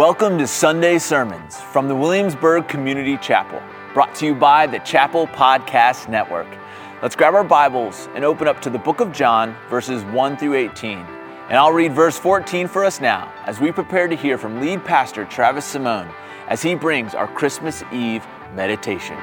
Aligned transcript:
Welcome 0.00 0.38
to 0.38 0.46
Sunday 0.46 0.98
Sermons 0.98 1.60
from 1.60 1.86
the 1.86 1.94
Williamsburg 1.94 2.68
Community 2.68 3.18
Chapel, 3.18 3.60
brought 3.92 4.14
to 4.14 4.24
you 4.24 4.34
by 4.34 4.66
the 4.66 4.78
Chapel 4.78 5.26
Podcast 5.26 6.08
Network. 6.08 6.46
Let's 7.02 7.14
grab 7.14 7.34
our 7.34 7.44
Bibles 7.44 8.08
and 8.14 8.24
open 8.24 8.48
up 8.48 8.62
to 8.62 8.70
the 8.70 8.78
book 8.78 9.00
of 9.00 9.12
John, 9.12 9.54
verses 9.68 10.02
1 10.04 10.38
through 10.38 10.54
18. 10.54 11.00
And 11.50 11.58
I'll 11.58 11.74
read 11.74 11.92
verse 11.92 12.18
14 12.18 12.66
for 12.66 12.82
us 12.82 12.98
now 12.98 13.30
as 13.44 13.60
we 13.60 13.72
prepare 13.72 14.08
to 14.08 14.16
hear 14.16 14.38
from 14.38 14.58
lead 14.58 14.86
pastor 14.86 15.26
Travis 15.26 15.66
Simone 15.66 16.08
as 16.48 16.62
he 16.62 16.74
brings 16.74 17.14
our 17.14 17.28
Christmas 17.28 17.82
Eve 17.92 18.26
meditation. 18.54 19.16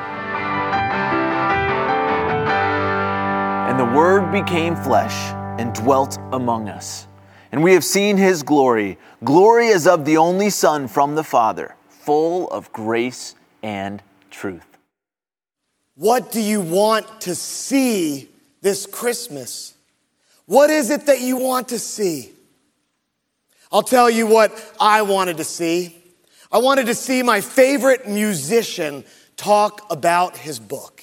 And 3.65 3.79
the 3.79 3.97
Word 3.97 4.31
became 4.31 4.75
flesh 4.75 5.33
and 5.59 5.73
dwelt 5.73 6.19
among 6.33 6.69
us. 6.69 7.07
And 7.51 7.63
we 7.63 7.73
have 7.73 7.83
seen 7.83 8.17
his 8.17 8.43
glory. 8.43 8.97
Glory 9.23 9.69
as 9.69 9.87
of 9.87 10.05
the 10.05 10.17
only 10.17 10.49
Son 10.49 10.87
from 10.87 11.15
the 11.15 11.23
Father, 11.23 11.75
full 11.89 12.49
of 12.49 12.71
grace 12.71 13.35
and 13.63 14.01
truth. 14.29 14.65
What 15.95 16.31
do 16.31 16.41
you 16.41 16.61
want 16.61 17.21
to 17.21 17.33
see 17.33 18.29
this 18.61 18.85
Christmas? 18.85 19.73
What 20.45 20.69
is 20.69 20.89
it 20.89 21.07
that 21.07 21.21
you 21.21 21.37
want 21.37 21.69
to 21.69 21.79
see? 21.79 22.31
I'll 23.71 23.83
tell 23.83 24.09
you 24.09 24.27
what 24.27 24.51
I 24.79 25.01
wanted 25.01 25.37
to 25.37 25.43
see. 25.43 25.95
I 26.51 26.59
wanted 26.59 26.85
to 26.85 26.95
see 26.95 27.23
my 27.23 27.41
favorite 27.41 28.07
musician 28.07 29.03
talk 29.35 29.85
about 29.91 30.37
his 30.37 30.59
book 30.59 30.96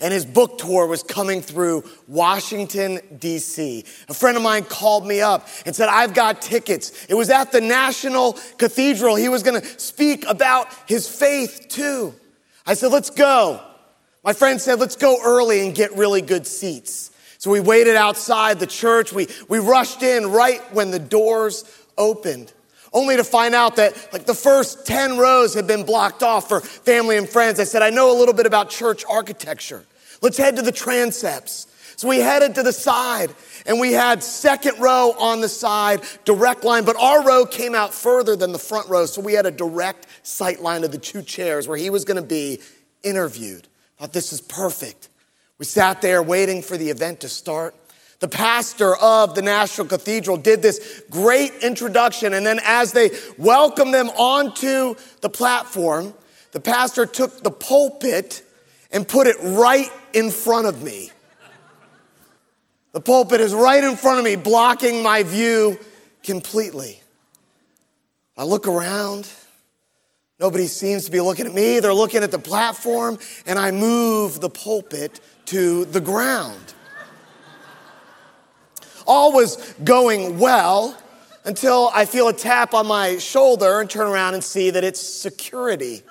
and 0.00 0.12
his 0.12 0.24
book 0.24 0.58
tour 0.58 0.86
was 0.86 1.02
coming 1.02 1.40
through 1.40 1.84
Washington, 2.08 3.00
D.C. 3.18 3.84
A 4.08 4.14
friend 4.14 4.36
of 4.36 4.42
mine 4.42 4.64
called 4.64 5.06
me 5.06 5.20
up 5.20 5.46
and 5.66 5.74
said, 5.74 5.88
I've 5.88 6.14
got 6.14 6.42
tickets. 6.42 7.06
It 7.08 7.14
was 7.14 7.30
at 7.30 7.52
the 7.52 7.60
National 7.60 8.32
Cathedral. 8.58 9.16
He 9.16 9.28
was 9.28 9.42
going 9.42 9.60
to 9.60 9.66
speak 9.78 10.24
about 10.26 10.68
his 10.86 11.08
faith 11.08 11.66
too. 11.68 12.14
I 12.66 12.74
said, 12.74 12.90
let's 12.92 13.10
go. 13.10 13.60
My 14.24 14.32
friend 14.32 14.60
said, 14.60 14.80
let's 14.80 14.96
go 14.96 15.18
early 15.22 15.64
and 15.66 15.74
get 15.74 15.94
really 15.96 16.22
good 16.22 16.46
seats. 16.46 17.10
So 17.38 17.50
we 17.50 17.60
waited 17.60 17.94
outside 17.94 18.58
the 18.58 18.66
church. 18.66 19.12
We, 19.12 19.28
we 19.48 19.58
rushed 19.58 20.02
in 20.02 20.28
right 20.28 20.60
when 20.72 20.90
the 20.90 20.98
doors 20.98 21.64
opened 21.98 22.53
only 22.94 23.16
to 23.16 23.24
find 23.24 23.54
out 23.54 23.76
that 23.76 24.12
like 24.12 24.24
the 24.24 24.34
first 24.34 24.86
10 24.86 25.18
rows 25.18 25.52
had 25.52 25.66
been 25.66 25.84
blocked 25.84 26.22
off 26.22 26.48
for 26.48 26.60
family 26.60 27.18
and 27.18 27.28
friends. 27.28 27.60
I 27.60 27.64
said, 27.64 27.82
I 27.82 27.90
know 27.90 28.16
a 28.16 28.16
little 28.18 28.34
bit 28.34 28.46
about 28.46 28.70
church 28.70 29.04
architecture. 29.10 29.84
Let's 30.22 30.38
head 30.38 30.56
to 30.56 30.62
the 30.62 30.72
transepts. 30.72 31.66
So 31.96 32.08
we 32.08 32.18
headed 32.18 32.54
to 32.56 32.62
the 32.62 32.72
side 32.72 33.34
and 33.66 33.78
we 33.78 33.92
had 33.92 34.22
second 34.22 34.80
row 34.80 35.14
on 35.18 35.40
the 35.40 35.48
side, 35.48 36.00
direct 36.24 36.64
line, 36.64 36.84
but 36.84 36.96
our 36.96 37.24
row 37.24 37.44
came 37.44 37.74
out 37.74 37.92
further 37.92 38.36
than 38.36 38.52
the 38.52 38.58
front 38.58 38.88
row. 38.88 39.06
So 39.06 39.20
we 39.20 39.34
had 39.34 39.46
a 39.46 39.50
direct 39.50 40.06
sight 40.22 40.60
line 40.60 40.82
to 40.82 40.88
the 40.88 40.98
two 40.98 41.22
chairs 41.22 41.68
where 41.68 41.76
he 41.76 41.90
was 41.90 42.04
going 42.04 42.20
to 42.20 42.26
be 42.26 42.60
interviewed. 43.02 43.68
Thought 43.98 44.12
this 44.12 44.32
is 44.32 44.40
perfect. 44.40 45.08
We 45.58 45.64
sat 45.64 46.02
there 46.02 46.22
waiting 46.22 46.62
for 46.62 46.76
the 46.76 46.90
event 46.90 47.20
to 47.20 47.28
start. 47.28 47.74
The 48.24 48.28
pastor 48.28 48.96
of 48.96 49.34
the 49.34 49.42
National 49.42 49.86
Cathedral 49.86 50.38
did 50.38 50.62
this 50.62 51.02
great 51.10 51.52
introduction, 51.60 52.32
and 52.32 52.46
then 52.46 52.58
as 52.64 52.92
they 52.92 53.10
welcomed 53.36 53.92
them 53.92 54.08
onto 54.08 54.94
the 55.20 55.28
platform, 55.28 56.14
the 56.52 56.60
pastor 56.60 57.04
took 57.04 57.42
the 57.42 57.50
pulpit 57.50 58.42
and 58.90 59.06
put 59.06 59.26
it 59.26 59.36
right 59.42 59.90
in 60.14 60.30
front 60.30 60.66
of 60.66 60.82
me. 60.82 61.10
The 62.92 63.02
pulpit 63.02 63.42
is 63.42 63.52
right 63.52 63.84
in 63.84 63.94
front 63.94 64.20
of 64.20 64.24
me, 64.24 64.36
blocking 64.36 65.02
my 65.02 65.22
view 65.22 65.78
completely. 66.22 67.02
I 68.38 68.44
look 68.44 68.66
around. 68.66 69.28
Nobody 70.40 70.66
seems 70.66 71.04
to 71.04 71.10
be 71.10 71.20
looking 71.20 71.44
at 71.44 71.52
me. 71.52 71.78
They're 71.78 71.92
looking 71.92 72.22
at 72.22 72.30
the 72.30 72.38
platform, 72.38 73.18
and 73.44 73.58
I 73.58 73.70
move 73.70 74.40
the 74.40 74.48
pulpit 74.48 75.20
to 75.44 75.84
the 75.84 76.00
ground. 76.00 76.73
All 79.06 79.32
was 79.32 79.74
going 79.84 80.38
well 80.38 80.96
until 81.44 81.90
I 81.94 82.04
feel 82.04 82.28
a 82.28 82.32
tap 82.32 82.74
on 82.74 82.86
my 82.86 83.18
shoulder 83.18 83.80
and 83.80 83.88
turn 83.88 84.06
around 84.06 84.34
and 84.34 84.42
see 84.42 84.70
that 84.70 84.84
it's 84.84 85.00
security. 85.00 86.02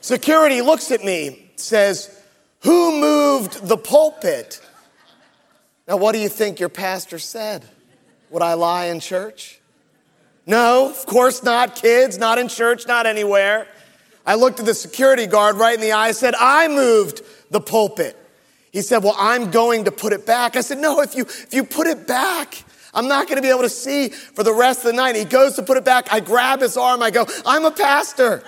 Security 0.00 0.62
looks 0.62 0.90
at 0.90 1.04
me, 1.04 1.50
says, 1.56 2.22
Who 2.60 3.00
moved 3.00 3.66
the 3.66 3.76
pulpit? 3.76 4.60
Now, 5.88 5.96
what 5.96 6.12
do 6.12 6.18
you 6.18 6.28
think 6.28 6.60
your 6.60 6.68
pastor 6.68 7.18
said? 7.18 7.64
Would 8.30 8.42
I 8.42 8.54
lie 8.54 8.86
in 8.86 9.00
church? 9.00 9.60
No, 10.46 10.90
of 10.90 11.06
course 11.06 11.42
not. 11.42 11.74
Kids, 11.76 12.16
not 12.16 12.38
in 12.38 12.48
church, 12.48 12.86
not 12.86 13.06
anywhere. 13.06 13.66
I 14.24 14.36
looked 14.36 14.60
at 14.60 14.66
the 14.66 14.74
security 14.74 15.26
guard 15.26 15.56
right 15.56 15.74
in 15.74 15.80
the 15.80 15.92
eye, 15.92 16.12
said, 16.12 16.34
I 16.38 16.68
moved 16.68 17.22
the 17.50 17.60
pulpit. 17.60 18.16
He 18.72 18.82
said, 18.82 19.02
Well, 19.02 19.16
I'm 19.18 19.50
going 19.50 19.84
to 19.84 19.90
put 19.90 20.12
it 20.12 20.26
back. 20.26 20.56
I 20.56 20.60
said, 20.60 20.78
No, 20.78 21.00
if 21.00 21.14
you, 21.14 21.24
if 21.24 21.52
you 21.52 21.64
put 21.64 21.86
it 21.86 22.06
back, 22.06 22.62
I'm 22.94 23.08
not 23.08 23.26
going 23.26 23.36
to 23.36 23.42
be 23.42 23.50
able 23.50 23.62
to 23.62 23.68
see 23.68 24.08
for 24.08 24.42
the 24.42 24.52
rest 24.52 24.80
of 24.80 24.86
the 24.86 24.92
night. 24.92 25.16
He 25.16 25.24
goes 25.24 25.54
to 25.56 25.62
put 25.62 25.76
it 25.76 25.84
back. 25.84 26.12
I 26.12 26.20
grab 26.20 26.60
his 26.60 26.76
arm. 26.76 27.02
I 27.02 27.10
go, 27.10 27.26
I'm 27.46 27.64
a 27.64 27.70
pastor. 27.70 28.42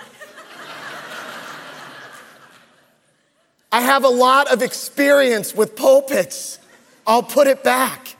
I 3.71 3.81
have 3.81 4.03
a 4.03 4.09
lot 4.09 4.51
of 4.51 4.61
experience 4.61 5.55
with 5.55 5.75
pulpits. 5.75 6.59
I'll 7.07 7.23
put 7.23 7.47
it 7.47 7.63
back. 7.63 8.15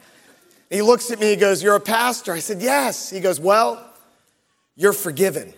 he 0.70 0.81
looks 0.81 1.12
at 1.12 1.20
me. 1.20 1.30
He 1.30 1.35
goes, 1.35 1.62
You're 1.62 1.75
a 1.75 1.80
pastor. 1.80 2.34
I 2.34 2.40
said, 2.40 2.62
Yes. 2.62 3.09
He 3.09 3.20
goes, 3.20 3.40
Well, 3.40 3.88
you're 4.75 4.94
forgiven. 4.94 5.53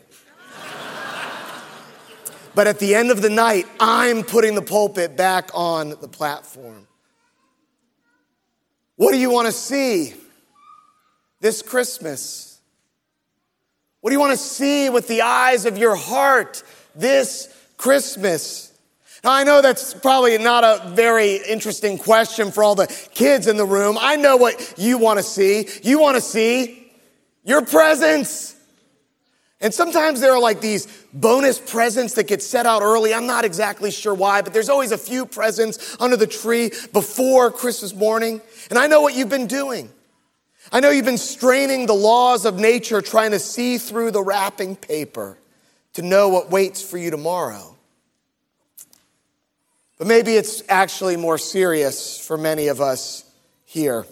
But 2.55 2.67
at 2.67 2.79
the 2.79 2.95
end 2.95 3.11
of 3.11 3.21
the 3.21 3.29
night, 3.29 3.67
I'm 3.79 4.23
putting 4.23 4.55
the 4.55 4.61
pulpit 4.61 5.17
back 5.17 5.49
on 5.53 5.89
the 5.89 6.07
platform. 6.07 6.87
What 8.95 9.11
do 9.11 9.17
you 9.17 9.29
want 9.29 9.47
to 9.47 9.51
see 9.51 10.13
this 11.41 11.61
Christmas? 11.61 12.59
What 13.99 14.09
do 14.09 14.13
you 14.13 14.21
want 14.21 14.31
to 14.31 14.37
see 14.37 14.89
with 14.89 15.07
the 15.09 15.23
eyes 15.23 15.65
of 15.65 15.77
your 15.77 15.95
heart 15.95 16.63
this 16.95 17.53
Christmas? 17.75 18.71
Now, 19.21 19.33
I 19.33 19.43
know 19.43 19.61
that's 19.61 19.93
probably 19.93 20.37
not 20.37 20.63
a 20.63 20.89
very 20.91 21.37
interesting 21.37 21.97
question 21.97 22.51
for 22.51 22.63
all 22.63 22.75
the 22.75 22.87
kids 23.13 23.47
in 23.47 23.57
the 23.57 23.65
room. 23.65 23.97
I 23.99 24.15
know 24.15 24.37
what 24.37 24.75
you 24.77 24.97
want 24.97 25.19
to 25.19 25.23
see. 25.23 25.67
You 25.83 25.99
want 25.99 26.15
to 26.15 26.21
see 26.21 26.89
your 27.43 27.65
presents. 27.65 28.54
And 29.61 29.73
sometimes 29.73 30.19
there 30.19 30.33
are 30.33 30.39
like 30.39 30.59
these 30.59 30.87
bonus 31.13 31.59
presents 31.59 32.13
that 32.15 32.27
get 32.27 32.43
set 32.43 32.65
out 32.65 32.81
early. 32.81 33.13
I'm 33.13 33.25
not 33.25 33.45
exactly 33.45 33.89
sure 33.89 34.13
why, 34.13 34.41
but 34.41 34.53
there's 34.53 34.69
always 34.69 34.91
a 34.91 34.97
few 34.97 35.25
presents 35.25 35.95
under 35.99 36.17
the 36.17 36.27
tree 36.27 36.71
before 36.91 37.51
Christmas 37.51 37.95
morning. 37.95 38.41
And 38.69 38.77
I 38.77 38.87
know 38.87 39.01
what 39.01 39.15
you've 39.15 39.29
been 39.29 39.47
doing. 39.47 39.89
I 40.71 40.79
know 40.79 40.89
you've 40.89 41.05
been 41.05 41.17
straining 41.17 41.85
the 41.85 41.93
laws 41.93 42.45
of 42.45 42.59
nature, 42.59 43.01
trying 43.01 43.31
to 43.31 43.39
see 43.39 43.77
through 43.77 44.11
the 44.11 44.21
wrapping 44.21 44.75
paper 44.75 45.37
to 45.93 46.01
know 46.01 46.27
what 46.29 46.49
waits 46.49 46.81
for 46.81 46.97
you 46.97 47.09
tomorrow. 47.09 47.75
But 49.97 50.07
maybe 50.07 50.35
it's 50.35 50.63
actually 50.67 51.15
more 51.15 51.37
serious 51.37 52.19
for 52.19 52.37
many 52.37 52.67
of 52.67 52.81
us 52.81 53.23
here. 53.65 54.05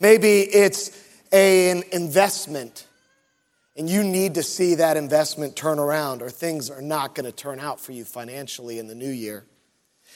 Maybe 0.00 0.40
it's 0.40 0.90
an 1.32 1.84
investment 1.92 2.86
and 3.78 3.88
you 3.88 4.02
need 4.02 4.34
to 4.34 4.42
see 4.42 4.74
that 4.74 4.96
investment 4.96 5.54
turn 5.54 5.78
around, 5.78 6.20
or 6.20 6.28
things 6.28 6.68
are 6.68 6.82
not 6.82 7.14
going 7.14 7.24
to 7.26 7.32
turn 7.32 7.60
out 7.60 7.80
for 7.80 7.92
you 7.92 8.04
financially 8.04 8.80
in 8.80 8.88
the 8.88 8.94
new 8.94 9.08
year. 9.08 9.44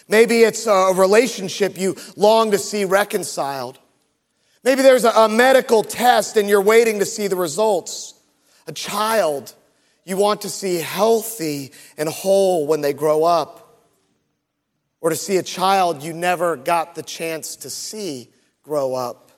Maybe 0.08 0.40
it's 0.40 0.66
a 0.66 0.92
relationship 0.96 1.78
you 1.78 1.96
long 2.16 2.50
to 2.50 2.58
see 2.58 2.84
reconciled. 2.84 3.78
Maybe 4.64 4.82
there's 4.82 5.04
a, 5.04 5.28
medical 5.28 5.84
test 5.84 6.36
and 6.36 6.48
you're 6.48 6.62
waiting 6.62 6.98
to 6.98 7.04
see 7.04 7.28
the 7.28 7.36
results. 7.36 8.14
A 8.66 8.72
child 8.72 9.54
you 10.04 10.16
want 10.16 10.42
to 10.42 10.50
see 10.50 10.76
healthy 10.76 11.72
and 11.96 12.08
whole 12.08 12.66
when 12.66 12.80
they 12.80 12.92
grow 12.92 13.22
up. 13.22 13.80
Or 15.00 15.10
to 15.10 15.16
see 15.16 15.36
a 15.36 15.42
child 15.42 16.02
you 16.02 16.12
never 16.12 16.56
got 16.56 16.94
the 16.94 17.02
chance 17.02 17.56
to 17.56 17.70
see 17.70 18.30
grow 18.62 18.94
up. 18.94 19.31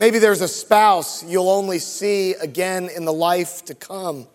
Maybe 0.00 0.18
there's 0.18 0.40
a 0.40 0.48
spouse 0.48 1.22
you'll 1.22 1.50
only 1.50 1.78
see 1.78 2.32
again 2.32 2.88
in 2.88 3.04
the 3.04 3.12
life 3.12 3.66
to 3.66 3.74
come. 3.74 4.26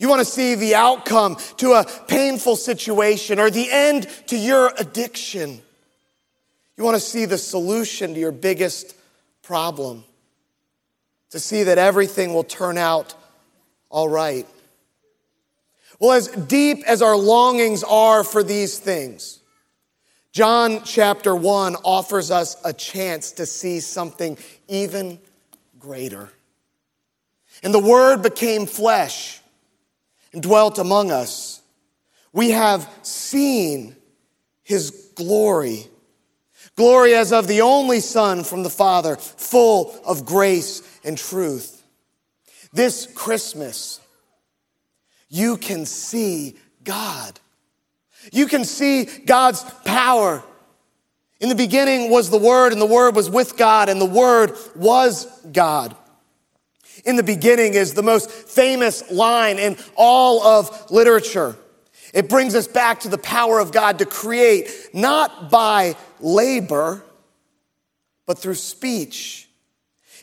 You 0.00 0.08
want 0.08 0.18
to 0.20 0.24
see 0.24 0.56
the 0.56 0.74
outcome 0.74 1.36
to 1.58 1.72
a 1.72 1.84
painful 2.08 2.56
situation 2.56 3.38
or 3.38 3.48
the 3.50 3.70
end 3.70 4.08
to 4.26 4.36
your 4.36 4.72
addiction. 4.76 5.62
You 6.76 6.84
want 6.84 6.96
to 6.96 7.00
see 7.00 7.24
the 7.24 7.38
solution 7.38 8.14
to 8.14 8.20
your 8.20 8.32
biggest 8.32 8.96
problem. 9.42 10.04
To 11.30 11.38
see 11.38 11.62
that 11.64 11.78
everything 11.78 12.34
will 12.34 12.44
turn 12.44 12.76
out 12.76 13.14
all 13.88 14.08
right. 14.08 14.48
Well, 16.00 16.12
as 16.12 16.28
deep 16.28 16.82
as 16.86 17.02
our 17.02 17.16
longings 17.16 17.84
are 17.84 18.24
for 18.24 18.42
these 18.42 18.78
things, 18.78 19.39
John 20.32 20.82
chapter 20.84 21.34
1 21.34 21.76
offers 21.84 22.30
us 22.30 22.56
a 22.64 22.72
chance 22.72 23.32
to 23.32 23.46
see 23.46 23.80
something 23.80 24.38
even 24.68 25.18
greater. 25.78 26.30
And 27.62 27.74
the 27.74 27.80
Word 27.80 28.22
became 28.22 28.66
flesh 28.66 29.40
and 30.32 30.40
dwelt 30.42 30.78
among 30.78 31.10
us. 31.10 31.60
We 32.32 32.50
have 32.50 32.88
seen 33.02 33.96
his 34.62 34.90
glory. 35.16 35.88
Glory 36.76 37.14
as 37.14 37.32
of 37.32 37.48
the 37.48 37.62
only 37.62 37.98
Son 37.98 38.44
from 38.44 38.62
the 38.62 38.70
Father, 38.70 39.16
full 39.16 40.00
of 40.06 40.24
grace 40.24 40.82
and 41.02 41.18
truth. 41.18 41.82
This 42.72 43.06
Christmas, 43.16 44.00
you 45.28 45.56
can 45.56 45.86
see 45.86 46.56
God. 46.84 47.39
You 48.30 48.46
can 48.46 48.64
see 48.64 49.04
God's 49.04 49.62
power. 49.84 50.42
In 51.40 51.48
the 51.48 51.54
beginning 51.54 52.10
was 52.10 52.30
the 52.30 52.38
Word, 52.38 52.72
and 52.72 52.80
the 52.80 52.86
Word 52.86 53.16
was 53.16 53.30
with 53.30 53.56
God, 53.56 53.88
and 53.88 54.00
the 54.00 54.06
Word 54.06 54.56
was 54.76 55.26
God. 55.52 55.96
In 57.04 57.16
the 57.16 57.22
beginning 57.22 57.74
is 57.74 57.94
the 57.94 58.02
most 58.02 58.30
famous 58.30 59.10
line 59.10 59.58
in 59.58 59.76
all 59.96 60.42
of 60.42 60.90
literature. 60.90 61.56
It 62.12 62.28
brings 62.28 62.54
us 62.54 62.66
back 62.66 63.00
to 63.00 63.08
the 63.08 63.18
power 63.18 63.58
of 63.58 63.72
God 63.72 64.00
to 64.00 64.06
create, 64.06 64.68
not 64.92 65.50
by 65.50 65.96
labor, 66.20 67.04
but 68.26 68.38
through 68.38 68.54
speech. 68.54 69.48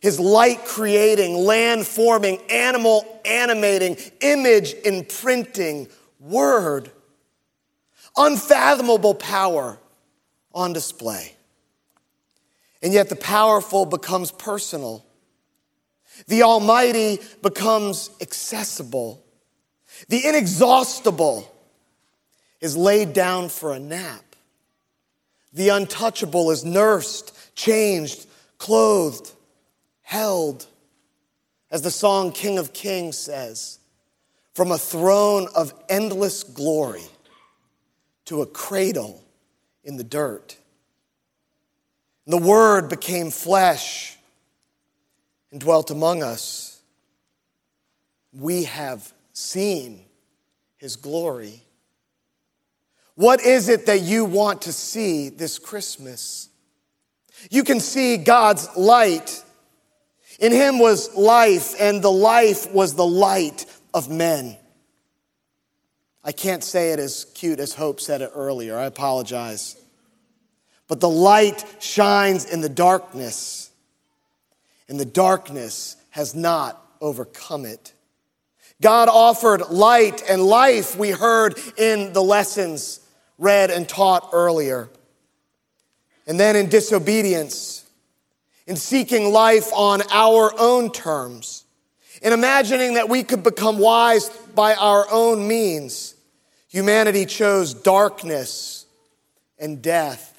His 0.02 0.20
light 0.20 0.66
creating, 0.66 1.34
land 1.36 1.88
forming, 1.88 2.40
animal 2.50 3.20
animating, 3.26 3.98
image 4.22 4.74
imprinting, 4.86 5.88
word. 6.20 6.92
Unfathomable 8.18 9.14
power 9.14 9.78
on 10.54 10.74
display. 10.74 11.36
And 12.82 12.94
yet 12.94 13.10
the 13.10 13.16
powerful 13.16 13.86
becomes 13.86 14.32
personal. 14.32 15.06
The 16.28 16.44
Almighty 16.44 17.20
becomes 17.42 18.10
accessible. 18.22 19.24
The 20.10 20.26
inexhaustible 20.26 21.54
is 22.60 22.76
laid 22.76 23.14
down 23.14 23.50
for 23.50 23.74
a 23.74 23.80
nap. 23.80 24.24
The 25.54 25.70
untouchable 25.70 26.52
is 26.52 26.66
nursed, 26.66 27.56
changed, 27.56 28.28
clothed, 28.58 29.32
held. 30.02 30.66
As 31.70 31.82
the 31.82 31.92
song 31.92 32.32
King 32.32 32.58
of 32.58 32.74
Kings 32.74 33.18
says, 33.18 33.80
from 34.54 34.72
a 34.72 34.78
throne 34.78 35.48
of 35.56 35.74
endless 35.90 36.44
glory 36.44 37.04
to 38.28 38.42
a 38.42 38.46
cradle 38.46 39.24
in 39.84 39.98
the 39.98 40.04
dirt. 40.04 40.58
And 42.26 42.34
the 42.34 42.46
Word 42.46 42.90
became 42.90 43.32
flesh 43.32 44.18
and 45.50 45.62
dwelt 45.62 45.92
among 45.92 46.24
us. 46.24 46.82
We 48.34 48.66
have 48.66 49.14
seen 49.32 50.04
His 50.76 50.98
glory. 50.98 51.64
What 53.16 53.42
is 53.42 53.70
it 53.70 53.86
that 53.86 54.02
you 54.02 54.26
want 54.26 54.64
to 54.64 54.74
see 54.74 55.30
this 55.30 55.58
Christmas? 55.58 56.50
You 57.50 57.64
can 57.64 57.80
see 57.80 58.18
God's 58.18 58.68
light. 58.76 59.42
In 60.40 60.52
Him 60.52 60.80
was 60.80 61.16
life, 61.16 61.76
and 61.80 62.04
the 62.04 62.12
life 62.12 62.70
was 62.74 62.94
the 62.94 63.06
light 63.06 63.66
of 63.94 64.10
men. 64.10 64.58
I 66.28 66.34
can't 66.34 66.62
say 66.62 66.92
it 66.92 67.00
as 67.00 67.24
cute 67.36 67.62
as 67.62 67.74
Hope 67.74 68.02
said 68.02 68.22
it 68.22 68.32
earlier. 68.36 68.78
I 68.78 68.84
apologize. 68.84 69.78
But 70.90 71.00
the 71.00 71.10
light 71.10 71.64
shines 71.80 72.44
in 72.44 72.60
the 72.60 72.68
darkness, 72.68 73.72
and 74.90 75.00
the 75.00 75.06
darkness 75.06 75.96
has 76.10 76.36
not 76.36 76.86
overcome 77.00 77.64
it. 77.66 77.94
God 78.82 79.08
offered 79.08 79.70
light 79.70 80.22
and 80.30 80.44
life, 80.44 80.98
we 80.98 81.12
heard 81.12 81.58
in 81.78 82.12
the 82.12 82.22
lessons 82.22 83.00
read 83.38 83.72
and 83.72 83.88
taught 83.88 84.30
earlier. 84.34 84.90
And 86.28 86.38
then 86.38 86.58
in 86.58 86.68
disobedience, 86.68 87.90
in 88.66 88.76
seeking 88.76 89.32
life 89.32 89.72
on 89.74 90.02
our 90.12 90.52
own 90.60 90.92
terms, 90.92 91.64
in 92.22 92.34
imagining 92.34 92.96
that 92.96 93.08
we 93.08 93.24
could 93.24 93.44
become 93.44 93.80
wise 93.80 94.30
by 94.54 94.76
our 94.76 95.08
own 95.10 95.48
means, 95.48 96.16
Humanity 96.68 97.26
chose 97.26 97.74
darkness 97.74 98.86
and 99.58 99.82
death. 99.82 100.34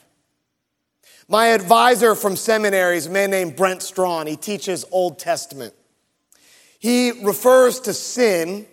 My 1.28 1.48
advisor 1.48 2.14
from 2.14 2.36
seminary 2.36 2.96
is 2.96 3.06
a 3.06 3.10
man 3.10 3.30
named 3.30 3.56
Brent 3.56 3.82
Strawn. 3.82 4.26
He 4.26 4.36
teaches 4.36 4.84
Old 4.90 5.18
Testament. 5.18 5.74
He 6.78 7.10
refers 7.24 7.80
to 7.80 7.92
sin 7.92 8.66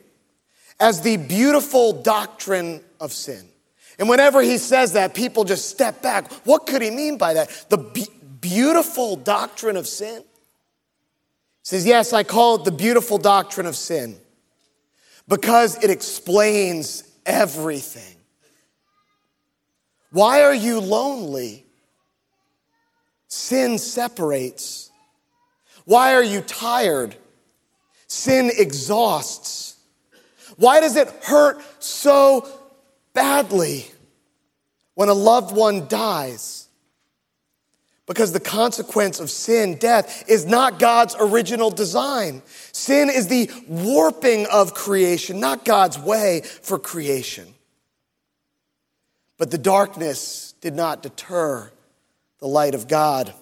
as 0.80 1.02
the 1.02 1.18
beautiful 1.18 2.02
doctrine 2.02 2.82
of 3.00 3.12
sin. 3.12 3.46
And 3.98 4.10
whenever 4.10 4.42
he 4.42 4.58
says 4.58 4.94
that, 4.94 5.14
people 5.14 5.44
just 5.44 5.70
step 5.70 6.02
back. 6.02 6.32
What 6.44 6.68
could 6.68 6.82
he 6.82 6.92
mean 6.92 7.18
by 7.18 7.34
that? 7.34 7.66
The 7.70 7.78
be- 7.78 8.08
beautiful 8.42 9.16
doctrine 9.16 9.78
of 9.78 9.88
sin? 9.88 10.22
He 10.22 10.26
says, 11.64 11.86
Yes, 11.86 12.14
I 12.14 12.24
call 12.24 12.56
it 12.56 12.66
the 12.66 12.72
beautiful 12.72 13.18
doctrine 13.18 13.66
of 13.66 13.76
sin 13.76 14.18
because 15.28 15.82
it 15.84 15.90
explains 15.90 17.05
everything. 17.26 18.16
Why 20.12 20.44
are 20.44 20.54
you 20.54 20.80
lonely? 20.80 21.66
Sin 23.28 23.78
separates. 23.78 24.92
Why 25.84 26.14
are 26.14 26.24
you 26.24 26.42
tired? 26.42 27.16
Sin 28.08 28.52
exhausts. 28.58 29.76
Why 30.58 30.80
does 30.80 30.96
it 30.96 31.10
hurt 31.24 31.62
so 31.84 32.48
badly 33.14 33.88
when 34.94 35.10
a 35.10 35.14
loved 35.14 35.56
one 35.56 35.88
dies? 35.88 36.68
Because 38.08 38.32
the 38.32 38.40
consequence 38.40 39.20
of 39.20 39.32
sin, 39.32 39.78
death, 39.78 40.30
is 40.30 40.46
not 40.46 40.78
God's 40.78 41.16
original 41.20 41.72
design. 41.72 42.44
Sin 42.72 43.10
is 43.10 43.28
the 43.28 43.50
warping 43.68 44.46
of 44.52 44.76
creation, 44.76 45.40
not 45.40 45.66
God's 45.66 45.98
way 45.98 46.42
for 46.42 46.78
creation. 46.78 47.48
But 49.38 49.50
the 49.50 49.58
darkness 49.58 50.54
did 50.62 50.76
not 50.76 51.02
deter 51.02 51.72
the 52.40 52.48
light 52.48 52.76
of 52.76 52.88
God. 52.88 53.34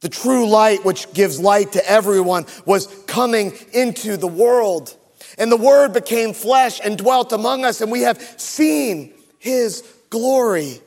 The 0.00 0.08
true 0.08 0.48
light, 0.48 0.84
which 0.84 1.12
gives 1.14 1.40
light 1.40 1.72
to 1.72 1.90
everyone, 1.90 2.46
was 2.66 2.88
coming 3.06 3.52
into 3.72 4.16
the 4.16 4.26
world. 4.26 4.94
And 5.38 5.50
the 5.50 5.56
Word 5.56 5.92
became 5.92 6.34
flesh 6.34 6.80
and 6.84 6.98
dwelt 6.98 7.32
among 7.32 7.64
us, 7.64 7.80
and 7.80 7.90
we 7.90 8.02
have 8.02 8.20
seen 8.36 9.14
His 9.38 9.82
glory 10.10 10.80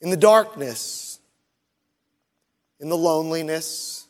in 0.00 0.10
the 0.10 0.16
darkness, 0.16 1.18
in 2.78 2.88
the 2.88 2.96
loneliness, 2.96 4.06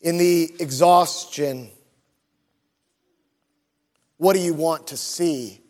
in 0.00 0.18
the 0.18 0.54
exhaustion. 0.60 1.70
What 4.18 4.34
do 4.34 4.40
you 4.40 4.54
want 4.54 4.88
to 4.88 4.96
see 4.96 5.60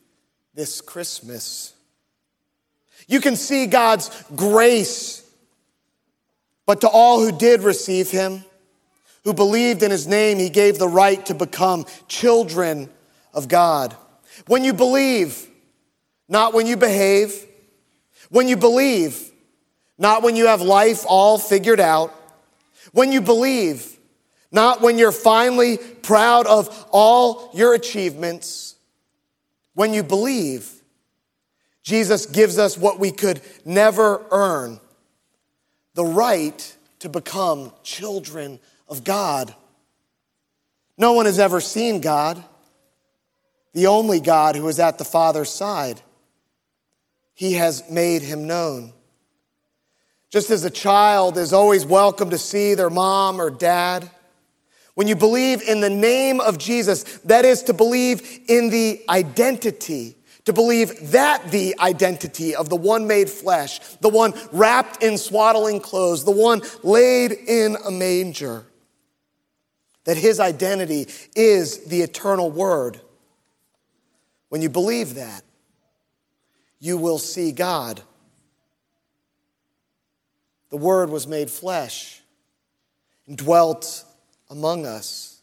this 0.55 0.81
Christmas? 0.81 1.73
You 3.09 3.21
can 3.21 3.37
see 3.37 3.67
God's 3.67 4.11
grace, 4.35 5.23
but 6.67 6.81
to 6.83 6.89
all 6.89 7.21
who 7.21 7.37
did 7.37 7.63
receive 7.63 8.11
Him, 8.11 8.45
who 9.25 9.33
believed 9.33 9.83
in 9.83 9.91
His 9.91 10.07
name, 10.07 10.39
He 10.39 10.51
gave 10.51 10.79
the 10.79 10.89
right 10.89 11.25
to 11.27 11.35
become 11.35 11.87
children 12.09 12.91
of 13.33 13.49
God. 13.49 13.97
When 14.47 14.65
you 14.65 14.73
believe, 14.73 15.49
not 16.29 16.53
when 16.53 16.67
you 16.67 16.77
behave, 16.77 17.46
when 18.31 18.49
you 18.49 18.57
believe, 18.57 19.31
not 19.99 20.23
when 20.23 20.37
you 20.37 20.47
have 20.47 20.63
life 20.63 21.05
all 21.07 21.39
figured 21.39 21.81
out, 21.81 22.15
when 22.93 23.13
you 23.13 23.21
believe, 23.21 23.97
not 24.51 24.81
when 24.81 24.99
you're 24.99 25.13
finally 25.13 25.77
proud 25.77 26.47
of 26.47 26.87
all 26.91 27.51
your 27.55 27.75
achievements. 27.75 28.77
When 29.75 29.93
you 29.93 30.03
believe, 30.03 30.71
Jesus 31.83 32.27
gives 32.27 32.59
us 32.59 32.79
what 32.79 32.99
we 32.99 33.13
could 33.13 33.41
never 33.65 34.25
earn 34.31 34.81
the 35.95 36.05
right 36.05 36.77
to 37.01 37.09
become 37.09 37.73
children 37.83 38.59
of 38.89 39.05
God. 39.05 39.55
No 40.97 41.13
one 41.13 41.27
has 41.27 41.39
ever 41.39 41.61
seen 41.61 42.01
God, 42.01 42.43
the 43.75 43.87
only 43.89 44.21
God 44.21 44.57
who 44.57 44.67
is 44.69 44.81
at 44.81 44.99
the 44.99 45.05
Father's 45.05 45.51
side. 45.51 46.01
He 47.37 47.53
has 47.53 47.89
made 47.89 48.23
him 48.23 48.47
known. 48.47 48.95
Just 50.31 50.51
as 50.51 50.65
a 50.65 50.71
child 50.71 51.39
is 51.39 51.53
always 51.53 51.87
welcome 51.87 52.31
to 52.31 52.39
see 52.39 52.75
their 52.75 52.91
mom 52.91 53.41
or 53.41 53.51
dad, 53.51 54.11
when 54.95 55.07
you 55.07 55.15
believe 55.15 55.61
in 55.61 55.83
the 55.83 55.91
name 55.91 56.41
of 56.41 56.57
Jesus, 56.57 57.05
that 57.27 57.45
is 57.45 57.63
to 57.65 57.75
believe 57.75 58.41
in 58.49 58.71
the 58.71 59.03
identity, 59.11 60.17
to 60.47 60.55
believe 60.55 61.11
that 61.11 61.51
the 61.51 61.77
identity 61.79 62.57
of 62.57 62.71
the 62.71 62.77
one 62.77 63.07
made 63.07 63.29
flesh, 63.29 63.81
the 64.01 64.09
one 64.09 64.33
wrapped 64.51 65.03
in 65.03 65.19
swaddling 65.19 65.81
clothes, 65.81 66.25
the 66.25 66.31
one 66.31 66.63
laid 66.83 67.33
in 67.33 67.77
a 67.87 67.91
manger. 67.91 68.65
that 70.07 70.17
his 70.17 70.41
identity 70.41 71.07
is 71.35 71.85
the 71.85 72.01
eternal 72.01 72.51
word. 72.51 73.01
When 74.49 74.63
you 74.63 74.71
believe 74.71 75.15
that, 75.17 75.43
you 76.79 76.97
will 76.97 77.19
see 77.19 77.53
God. 77.53 78.03
The 80.71 80.77
word 80.77 81.11
was 81.11 81.27
made 81.27 81.51
flesh 81.51 82.21
and 83.27 83.37
dwelt 83.37 84.05
among 84.51 84.87
us. 84.87 85.41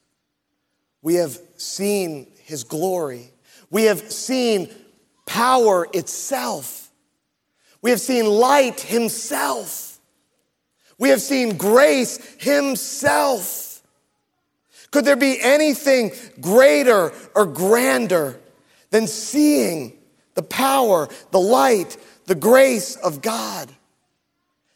We 1.01 1.15
have 1.15 1.37
seen 1.57 2.27
his 2.43 2.63
glory. 2.63 3.31
We 3.69 3.83
have 3.83 4.11
seen 4.11 4.69
power 5.25 5.87
itself. 5.93 6.91
We 7.81 7.89
have 7.89 7.99
seen 7.99 8.25
light 8.25 8.79
himself. 8.79 9.99
We 10.97 11.09
have 11.09 11.21
seen 11.21 11.57
grace 11.57 12.17
himself. 12.39 13.81
Could 14.91 15.05
there 15.05 15.15
be 15.15 15.41
anything 15.41 16.11
greater 16.39 17.11
or 17.35 17.45
grander 17.45 18.39
than 18.91 19.07
seeing 19.07 19.97
the 20.35 20.43
power, 20.43 21.07
the 21.31 21.39
light, 21.39 21.97
the 22.25 22.35
grace 22.35 22.95
of 22.95 23.21
God? 23.21 23.69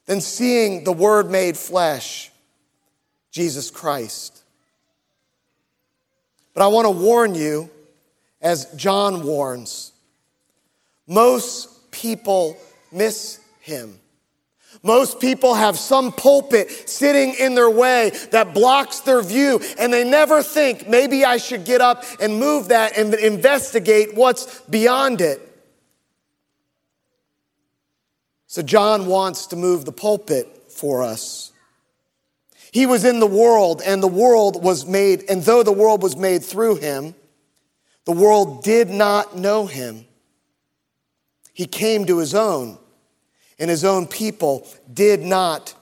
Than 0.06 0.22
seeing 0.22 0.86
the 0.86 0.94
Word 0.94 1.30
made 1.30 1.58
flesh, 1.58 2.32
Jesus 3.32 3.70
Christ? 3.70 4.42
But 6.54 6.64
I 6.64 6.68
want 6.68 6.86
to 6.86 6.92
warn 6.92 7.36
you, 7.36 7.70
as 8.42 8.74
John 8.76 9.24
warns, 9.24 9.92
most 11.08 11.92
people 11.92 12.58
miss 12.92 13.40
him. 13.60 14.00
Most 14.84 15.20
people 15.20 15.56
have 15.56 15.78
some 15.78 16.12
pulpit 16.12 16.72
sitting 16.88 17.34
in 17.34 17.56
their 17.56 17.70
way 17.70 18.12
that 18.32 18.54
blocks 18.54 19.02
their 19.02 19.22
view, 19.22 19.60
and 19.78 19.92
they 19.92 20.04
never 20.04 20.42
think, 20.42 20.88
maybe 20.88 21.26
I 21.26 21.38
should 21.38 21.66
get 21.66 21.82
up 21.82 22.04
and 22.22 22.40
move 22.40 22.70
that 22.70 22.98
and 22.98 23.14
investigate 23.14 24.16
what's 24.16 24.62
beyond 24.62 25.20
it. 25.22 25.47
So, 28.48 28.62
John 28.62 29.08
wants 29.08 29.48
to 29.48 29.56
move 29.56 29.86
the 29.86 29.92
pulpit 29.92 30.72
for 30.72 31.04
us. 31.04 31.51
He 32.72 32.86
was 32.86 33.04
in 33.06 33.20
the 33.20 33.27
world, 33.27 33.82
and 33.86 34.01
the 34.01 34.08
world 34.08 34.63
was 34.63 34.86
made, 34.86 35.24
and 35.30 35.44
though 35.44 35.63
the 35.63 35.72
world 35.72 36.01
was 36.01 36.16
made 36.16 36.44
through 36.44 36.75
him, 36.75 37.13
the 38.06 38.13
world 38.13 38.63
did 38.63 38.89
not 38.89 39.38
know 39.38 39.66
him. 39.66 40.06
He 41.54 41.66
came 41.66 42.06
to 42.06 42.20
his 42.20 42.34
own, 42.34 42.77
and 43.60 43.70
his 43.70 43.84
own 43.84 44.08
people 44.08 44.68
did 44.94 45.22
not 45.22 45.74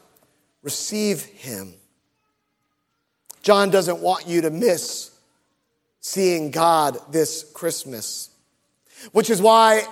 receive 0.64 1.24
him. 1.24 1.76
John 3.44 3.70
doesn't 3.70 4.00
want 4.00 4.26
you 4.26 4.42
to 4.42 4.50
miss 4.50 5.12
seeing 6.00 6.50
God 6.50 6.98
this 7.12 7.44
Christmas, 7.54 8.30
which 9.12 9.30
is 9.30 9.42
why 9.42 9.86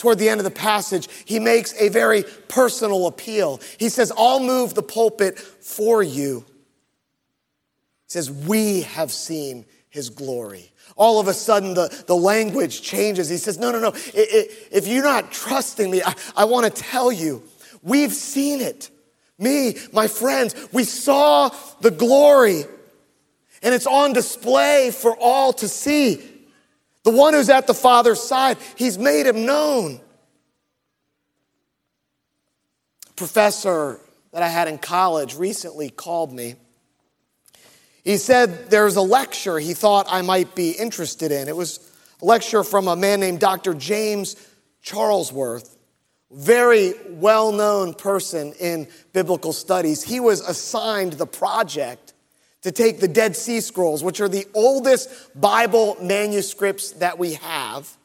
toward 0.00 0.18
the 0.18 0.30
end 0.30 0.40
of 0.40 0.44
the 0.44 0.50
passage, 0.50 1.08
he 1.26 1.38
makes 1.38 1.78
a 1.78 1.90
very 1.90 2.24
personal 2.48 3.06
appeal. 3.06 3.60
He 3.78 3.90
says, 3.90 4.10
I'll 4.16 4.40
move 4.40 4.72
the 4.72 4.82
pulpit 4.82 5.38
for 5.38 6.02
you 6.02 6.40
He 8.06 8.08
says, 8.08 8.30
We 8.30 8.80
have 8.82 9.12
seen 9.12 9.66
his 9.90 10.08
glory. 10.08 10.72
All 10.96 11.20
of 11.20 11.28
a 11.28 11.34
sudden, 11.34 11.74
the, 11.74 12.04
the 12.06 12.16
language 12.16 12.80
changes. 12.80 13.28
He 13.28 13.36
says, 13.36 13.58
No, 13.58 13.70
no, 13.70 13.78
no. 13.78 13.88
It, 13.88 14.14
it, 14.14 14.68
if 14.72 14.88
you're 14.88 15.04
not 15.04 15.32
trusting 15.32 15.90
me, 15.90 16.02
I, 16.02 16.14
I 16.34 16.46
want 16.46 16.74
to 16.74 16.82
tell 16.82 17.12
you, 17.12 17.42
we've 17.82 18.14
seen 18.14 18.62
it. 18.62 18.90
Me, 19.38 19.76
my 19.92 20.06
friends, 20.06 20.54
we 20.72 20.84
saw 20.84 21.50
the 21.82 21.90
glory, 21.90 22.64
and 23.62 23.74
it's 23.74 23.86
on 23.86 24.14
display 24.14 24.90
for 24.92 25.14
all 25.20 25.52
to 25.52 25.68
see. 25.68 26.29
The 27.04 27.10
one 27.10 27.34
who's 27.34 27.48
at 27.48 27.66
the 27.66 27.74
Father's 27.74 28.22
side, 28.22 28.58
he's 28.76 28.98
made 28.98 29.26
him 29.26 29.46
known. 29.46 30.00
A 33.08 33.12
professor 33.14 34.00
that 34.32 34.42
I 34.42 34.48
had 34.48 34.68
in 34.68 34.78
college 34.78 35.34
recently 35.34 35.90
called 35.90 36.32
me 36.32 36.56
he 38.04 38.16
said 38.16 38.70
there's 38.70 38.96
a 38.96 39.02
lecture 39.02 39.58
he 39.58 39.74
thought 39.74 40.06
I 40.08 40.22
might 40.22 40.54
be 40.54 40.70
interested 40.70 41.32
in. 41.32 41.48
It 41.48 41.56
was 41.56 41.80
a 42.22 42.24
lecture 42.24 42.64
from 42.64 42.88
a 42.88 42.96
man 42.96 43.20
named 43.20 43.40
Dr. 43.40 43.74
James 43.74 44.36
Charlesworth, 44.82 45.76
very 46.30 46.94
well 47.08 47.52
known 47.52 47.94
person 47.94 48.54
in 48.58 48.88
biblical 49.12 49.52
studies. 49.52 50.02
He 50.02 50.20
was 50.20 50.40
assigned 50.40 51.14
the 51.14 51.26
project 51.26 52.09
to 52.62 52.72
take 52.72 53.00
the 53.00 53.08
Dead 53.08 53.36
Sea 53.36 53.60
Scrolls, 53.60 54.04
which 54.04 54.20
are 54.20 54.28
the 54.28 54.46
oldest 54.54 55.08
Bible 55.38 55.96
manuscripts 56.00 56.92
that 56.92 57.18
we 57.18 57.34
have, 57.34 57.96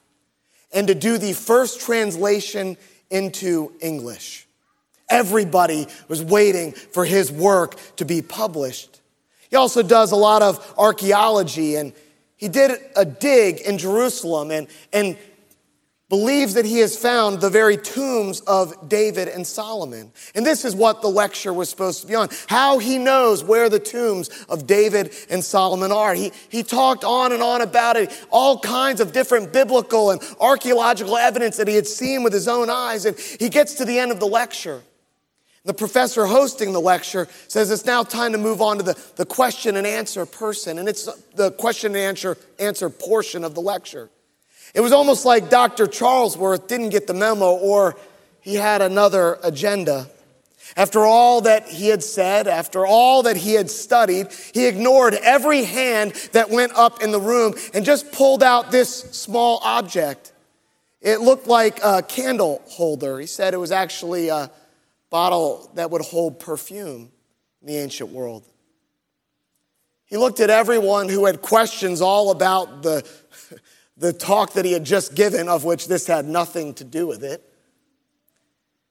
and 0.74 0.88
to 0.88 0.96
do 0.96 1.18
the 1.18 1.34
first 1.34 1.82
translation 1.82 2.78
into 3.10 3.72
English. 3.82 4.48
Everybody 5.10 5.88
was 6.08 6.24
waiting 6.24 6.72
for 6.72 7.06
his 7.06 7.32
work 7.32 7.78
to 7.98 8.06
be 8.06 8.22
published. 8.22 9.02
He 9.50 9.56
also 9.56 9.84
does 9.84 10.12
a 10.12 10.16
lot 10.16 10.42
of 10.42 10.74
archaeology 10.78 11.76
and 11.76 11.94
he 12.38 12.50
did 12.50 12.72
a 12.96 13.06
dig 13.06 13.62
in 13.62 13.78
Jerusalem 13.78 14.52
and, 14.52 14.68
and 14.92 15.18
believes 16.08 16.54
that 16.54 16.66
he 16.66 16.80
has 16.80 16.96
found 16.96 17.42
the 17.42 17.50
very 17.50 17.78
tombs 17.78 18.42
of 18.42 18.90
David 18.90 19.28
and 19.28 19.46
Solomon. 19.46 20.12
And 20.36 20.46
this 20.46 20.64
is 20.64 20.76
what 20.76 21.02
the 21.02 21.08
lecture 21.08 21.52
was 21.52 21.68
supposed 21.70 22.02
to 22.02 22.08
be 22.08 22.14
on 22.14 22.30
how 22.48 22.78
he 22.78 23.00
knows 23.00 23.44
where 23.44 23.70
the 23.70 23.80
tombs 23.80 24.30
of 24.48 24.68
David 24.68 25.16
and 25.32 25.44
Solomon 25.44 25.92
are. 25.92 26.14
He, 26.14 26.32
he 26.50 26.62
talked 26.62 27.04
on 27.04 27.32
and 27.32 27.42
on 27.42 27.62
about 27.62 27.98
it, 27.98 28.26
all 28.30 28.60
kinds 28.60 29.02
of 29.02 29.14
different 29.14 29.52
biblical 29.52 30.12
and 30.12 30.22
archaeological 30.40 31.18
evidence 31.18 31.58
that 31.58 31.68
he 31.68 31.76
had 31.76 31.88
seen 31.88 32.22
with 32.22 32.34
his 32.34 32.48
own 32.48 32.70
eyes. 32.70 33.06
And 33.06 33.18
he 33.18 33.50
gets 33.50 33.74
to 33.76 33.86
the 33.86 33.98
end 33.98 34.12
of 34.12 34.20
the 34.20 34.28
lecture. 34.28 34.84
The 35.64 35.74
professor 35.74 36.28
hosting 36.28 36.74
the 36.74 36.80
lecture 36.80 37.28
says 37.48 37.72
it's 37.72 37.86
now 37.86 38.04
time 38.04 38.34
to 38.34 38.38
move 38.38 38.62
on 38.62 38.78
to 38.78 38.84
the, 38.84 39.04
the 39.16 39.26
question 39.26 39.76
and 39.76 39.88
answer 39.88 40.24
person, 40.28 40.78
and 40.78 40.88
it's 40.88 41.10
the 41.34 41.52
question 41.54 41.96
and 41.96 41.98
answer, 41.98 42.38
answer 42.60 42.88
portion 42.92 43.44
of 43.44 43.56
the 43.56 43.62
lecture. 43.62 44.12
It 44.76 44.82
was 44.82 44.92
almost 44.92 45.26
like 45.26 45.50
Dr. 45.50 45.88
Charlesworth 45.88 46.68
didn't 46.68 46.90
get 46.90 47.08
the 47.08 47.14
memo 47.14 47.56
or 47.56 47.96
he 48.42 48.56
had 48.56 48.82
another 48.82 49.40
agenda. 49.42 50.08
After 50.76 51.06
all 51.06 51.42
that 51.42 51.70
he 51.70 51.88
had 51.88 52.04
said, 52.04 52.48
after 52.50 52.86
all 52.86 53.24
that 53.24 53.38
he 53.38 53.54
had 53.54 53.72
studied, 53.72 54.28
he 54.54 54.66
ignored 54.68 55.14
every 55.14 55.64
hand 55.64 56.12
that 56.34 56.50
went 56.50 56.74
up 56.76 57.02
in 57.02 57.12
the 57.12 57.20
room 57.22 57.56
and 57.74 57.86
just 57.86 58.12
pulled 58.12 58.44
out 58.44 58.70
this 58.70 58.94
small 59.12 59.62
object. 59.64 60.34
It 61.00 61.22
looked 61.22 61.48
like 61.48 61.80
a 61.82 62.02
candle 62.02 62.62
holder. 62.68 63.18
He 63.18 63.28
said 63.28 63.54
it 63.54 63.58
was 63.58 63.72
actually 63.72 64.28
a 64.28 64.52
bottle 65.10 65.72
that 65.76 65.90
would 65.90 66.02
hold 66.02 66.42
perfume 66.42 67.12
in 67.62 67.68
the 67.68 67.78
ancient 67.78 68.10
world. 68.10 68.44
He 70.06 70.18
looked 70.18 70.42
at 70.42 70.50
everyone 70.50 71.08
who 71.08 71.26
had 71.26 71.42
questions 71.42 72.02
all 72.02 72.32
about 72.32 72.84
the, 72.84 73.08
the 73.98 74.14
talk 74.14 74.54
that 74.54 74.66
he 74.66 74.74
had 74.74 74.84
just 74.84 75.16
given, 75.16 75.48
of 75.48 75.64
which 75.64 75.88
this 75.88 76.08
had 76.08 76.26
nothing 76.26 76.74
to 76.76 76.84
do 76.84 77.08
with 77.08 77.24
it. 77.24 77.42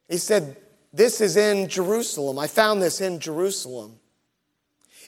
He 0.09 0.19
said, 0.19 0.57
This 0.93 1.21
is 1.21 1.37
in 1.37 1.69
Jerusalem. 1.69 2.39
I 2.39 2.47
found 2.47 2.83
this 2.83 3.01
in 3.01 3.21
Jerusalem. 3.21 3.99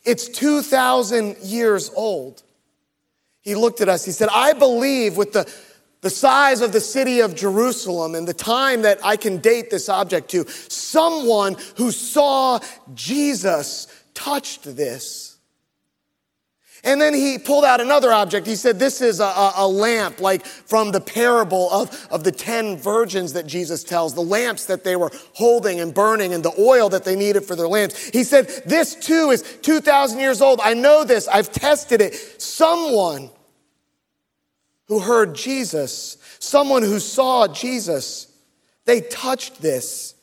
It's 0.05 0.29
2,000 0.29 1.39
years 1.39 1.91
old. 1.95 2.43
He 3.41 3.55
looked 3.55 3.81
at 3.81 3.89
us. 3.89 4.05
He 4.05 4.13
said, 4.13 4.29
I 4.33 4.53
believe 4.53 5.17
with 5.17 5.33
the 5.33 5.51
the 6.07 6.11
size 6.11 6.61
of 6.61 6.73
the 6.73 6.81
city 6.81 7.19
of 7.19 7.35
Jerusalem 7.35 8.15
and 8.15 8.29
the 8.29 8.33
time 8.33 8.83
that 8.83 9.05
I 9.05 9.17
can 9.17 9.39
date 9.39 9.71
this 9.71 9.89
object 9.89 10.31
to, 10.31 10.47
someone 10.47 11.57
who 11.77 11.91
saw 11.91 12.61
Jesus 12.95 13.89
touched 14.15 14.77
this. 14.77 15.36
And 16.85 17.01
then 17.01 17.15
he 17.15 17.39
pulled 17.39 17.65
out 17.65 17.81
another 17.81 18.13
object. 18.13 18.47
He 18.47 18.57
said, 18.57 18.79
This 18.79 19.01
is 19.01 19.21
a, 19.21 19.53
a, 19.57 19.67
lamp, 19.67 20.21
like 20.21 20.45
from 20.45 20.93
the 20.93 21.01
parable 21.01 21.71
of, 21.71 22.07
of 22.11 22.25
the 22.25 22.33
10 22.33 22.77
virgins 22.77 23.33
that 23.33 23.47
Jesus 23.47 23.83
tells, 23.83 24.15
the 24.15 24.21
lamps 24.21 24.67
that 24.67 24.85
they 24.85 24.97
were 24.97 25.11
holding 25.35 25.81
and 25.81 25.93
burning 25.93 26.35
and 26.35 26.45
the 26.45 26.53
oil 26.59 26.89
that 26.91 27.05
they 27.05 27.17
needed 27.17 27.45
for 27.45 27.57
their 27.57 27.69
lamps. 27.69 28.11
He 28.11 28.25
said, 28.25 28.49
This 28.67 28.95
too 28.95 29.31
is 29.31 29.59
2,000 29.63 30.19
years 30.19 30.41
old. 30.41 30.61
I 30.63 30.75
know 30.75 31.05
this. 31.05 31.29
I've 31.29 31.51
tested 31.51 32.01
it. 32.01 32.15
Someone 32.41 33.31
who 34.87 35.01
heard 35.01 35.35
Jesus, 35.35 36.19
someone 36.39 36.83
who 36.83 37.01
saw 37.01 37.49
Jesus, 37.49 38.33
they 38.85 39.01
touched 39.01 39.61
this. 39.61 40.15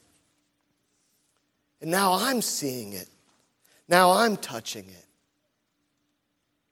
And 1.81 1.91
now 1.91 2.13
I'm 2.13 2.41
seeing 2.41 2.93
it. 2.93 3.09
Now 3.89 4.11
I'm 4.11 4.37
touching 4.37 4.85
it. 4.85 5.02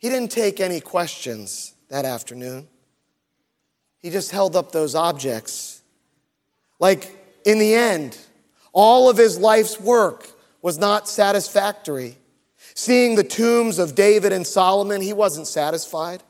He 0.01 0.10
didn't 0.10 0.31
take 0.31 0.60
any 0.60 0.81
questions 0.81 1.75
that 1.89 2.05
afternoon. 2.05 2.67
He 4.00 4.10
just 4.10 4.31
held 4.31 4.55
up 4.55 4.72
those 4.72 4.96
objects. 4.96 5.84
Like 6.79 7.15
in 7.46 7.60
the 7.60 7.75
end, 7.75 8.17
all 8.74 9.12
of 9.12 9.17
his 9.17 9.38
life's 9.38 9.79
work 9.79 10.27
was 10.63 10.79
not 10.79 11.08
satisfactory. 11.08 12.17
Seeing 12.74 13.13
the 13.13 13.24
tombs 13.24 13.77
of 13.77 13.93
David 13.93 14.34
and 14.34 14.48
Solomon, 14.48 15.01
he 15.01 15.13
wasn't 15.13 15.46
satisfied. 15.46 16.24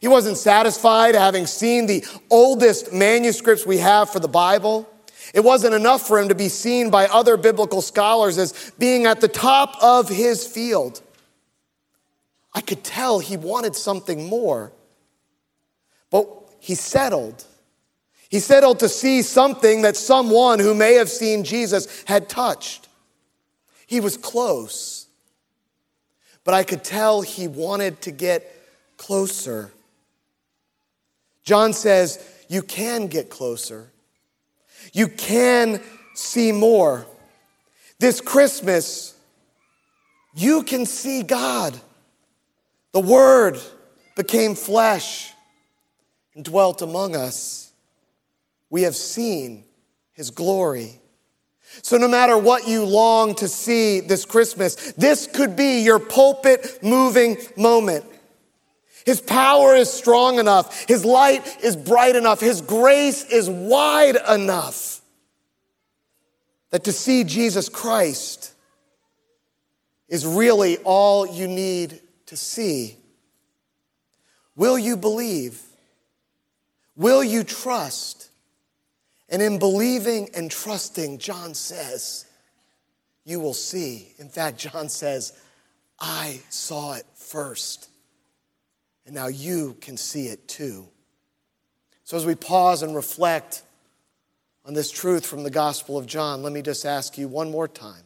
He 0.00 0.06
wasn't 0.06 0.36
satisfied 0.38 1.16
having 1.16 1.46
seen 1.46 1.86
the 1.86 2.04
oldest 2.30 2.92
manuscripts 2.92 3.66
we 3.66 3.78
have 3.78 4.08
for 4.08 4.20
the 4.20 4.28
Bible. 4.28 4.88
It 5.32 5.40
wasn't 5.40 5.74
enough 5.74 6.06
for 6.06 6.20
him 6.20 6.28
to 6.28 6.34
be 6.36 6.48
seen 6.48 6.90
by 6.90 7.08
other 7.08 7.36
biblical 7.36 7.82
scholars 7.82 8.38
as 8.38 8.72
being 8.78 9.06
at 9.06 9.20
the 9.20 9.26
top 9.26 9.82
of 9.82 10.08
his 10.08 10.46
field. 10.46 11.02
I 12.54 12.60
could 12.60 12.84
tell 12.84 13.18
he 13.18 13.36
wanted 13.36 13.74
something 13.74 14.28
more. 14.28 14.72
But 16.10 16.28
he 16.60 16.74
settled. 16.74 17.44
He 18.28 18.40
settled 18.40 18.78
to 18.80 18.88
see 18.88 19.22
something 19.22 19.82
that 19.82 19.96
someone 19.96 20.58
who 20.58 20.74
may 20.74 20.94
have 20.94 21.08
seen 21.08 21.44
Jesus 21.44 22.04
had 22.06 22.28
touched. 22.28 22.88
He 23.86 24.00
was 24.00 24.16
close. 24.16 25.08
But 26.44 26.54
I 26.54 26.62
could 26.62 26.84
tell 26.84 27.22
he 27.22 27.48
wanted 27.48 28.00
to 28.02 28.10
get 28.10 28.50
closer. 28.96 29.72
John 31.42 31.72
says, 31.72 32.18
You 32.48 32.62
can 32.62 33.06
get 33.06 33.30
closer. 33.30 33.90
You 34.92 35.08
can 35.08 35.80
see 36.14 36.52
more. 36.52 37.06
This 37.98 38.20
Christmas, 38.20 39.14
you 40.34 40.62
can 40.62 40.86
see 40.86 41.22
God. 41.22 41.78
The 42.94 43.00
Word 43.00 43.58
became 44.14 44.54
flesh 44.54 45.32
and 46.36 46.44
dwelt 46.44 46.80
among 46.80 47.16
us. 47.16 47.72
We 48.70 48.82
have 48.82 48.94
seen 48.94 49.64
His 50.12 50.30
glory. 50.30 51.00
So, 51.82 51.96
no 51.96 52.06
matter 52.06 52.38
what 52.38 52.68
you 52.68 52.84
long 52.84 53.34
to 53.36 53.48
see 53.48 53.98
this 53.98 54.24
Christmas, 54.24 54.92
this 54.92 55.26
could 55.26 55.56
be 55.56 55.80
your 55.80 55.98
pulpit 55.98 56.78
moving 56.84 57.36
moment. 57.56 58.04
His 59.04 59.20
power 59.20 59.74
is 59.74 59.92
strong 59.92 60.38
enough. 60.38 60.86
His 60.86 61.04
light 61.04 61.64
is 61.64 61.74
bright 61.74 62.14
enough. 62.14 62.38
His 62.38 62.60
grace 62.60 63.24
is 63.24 63.50
wide 63.50 64.16
enough 64.30 65.00
that 66.70 66.84
to 66.84 66.92
see 66.92 67.24
Jesus 67.24 67.68
Christ 67.68 68.52
is 70.08 70.24
really 70.24 70.76
all 70.84 71.26
you 71.26 71.48
need 71.48 72.00
to 72.26 72.36
see. 72.36 72.96
Will 74.56 74.78
you 74.78 74.96
believe? 74.96 75.60
Will 76.96 77.24
you 77.24 77.44
trust? 77.44 78.30
And 79.28 79.42
in 79.42 79.58
believing 79.58 80.30
and 80.34 80.50
trusting, 80.50 81.18
John 81.18 81.54
says, 81.54 82.26
you 83.24 83.40
will 83.40 83.54
see. 83.54 84.12
In 84.18 84.28
fact, 84.28 84.58
John 84.58 84.88
says, 84.88 85.32
I 85.98 86.40
saw 86.50 86.94
it 86.94 87.06
first. 87.14 87.88
And 89.06 89.14
now 89.14 89.28
you 89.28 89.76
can 89.80 89.96
see 89.96 90.26
it 90.26 90.46
too. 90.46 90.86
So, 92.04 92.16
as 92.16 92.26
we 92.26 92.34
pause 92.34 92.82
and 92.82 92.94
reflect 92.94 93.62
on 94.66 94.74
this 94.74 94.90
truth 94.90 95.26
from 95.26 95.42
the 95.42 95.50
Gospel 95.50 95.96
of 95.96 96.06
John, 96.06 96.42
let 96.42 96.52
me 96.52 96.62
just 96.62 96.84
ask 96.84 97.16
you 97.16 97.28
one 97.28 97.50
more 97.50 97.68
time 97.68 98.02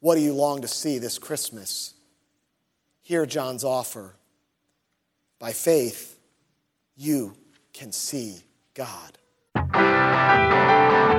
what 0.00 0.14
do 0.14 0.20
you 0.20 0.32
long 0.32 0.62
to 0.62 0.68
see 0.68 0.98
this 0.98 1.18
Christmas? 1.18 1.94
Hear 3.08 3.24
John's 3.24 3.64
offer. 3.64 4.16
By 5.38 5.52
faith, 5.52 6.18
you 6.94 7.32
can 7.72 7.90
see 7.90 8.42
God. 8.74 9.16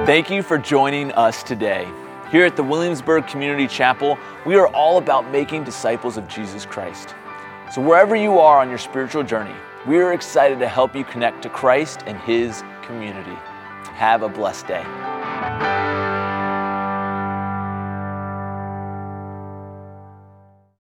Thank 0.05 0.29
you 0.29 0.43
for 0.43 0.60
joining 0.60 1.12
us 1.13 1.41
today. 1.41 1.91
Here 2.31 2.46
at 2.46 2.55
the 2.55 2.62
Williamsburg 2.62 3.25
Community 3.25 3.65
Chapel, 3.65 4.19
we 4.46 4.55
are 4.55 4.67
all 4.67 5.00
about 5.00 5.31
making 5.31 5.63
disciples 5.63 6.15
of 6.15 6.27
Jesus 6.27 6.63
Christ. 6.63 7.15
So, 7.74 7.81
wherever 7.81 8.15
you 8.15 8.38
are 8.38 8.60
on 8.60 8.69
your 8.69 8.77
spiritual 8.77 9.24
journey, 9.24 9.55
we 9.87 9.98
are 9.98 10.13
excited 10.13 10.59
to 10.59 10.68
help 10.68 10.96
you 10.96 11.03
connect 11.03 11.42
to 11.42 11.50
Christ 11.50 12.03
and 12.05 12.20
His 12.20 12.63
community. 12.83 13.35
Have 13.96 14.22
a 14.22 14.29
blessed 14.29 14.68
day. 14.68 15.08